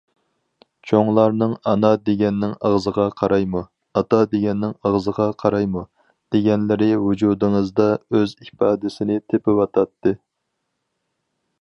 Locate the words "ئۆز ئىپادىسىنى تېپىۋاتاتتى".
7.99-10.17